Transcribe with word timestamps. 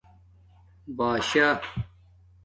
بشْآ 0.97 1.49